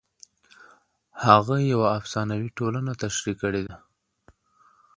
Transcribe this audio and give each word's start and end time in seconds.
هغه 1.25 1.55
یوه 1.71 1.87
افسانوي 1.99 2.49
ټولنه 2.57 2.91
تشریح 3.03 3.35
کړې 3.41 3.61
ده. 3.67 3.75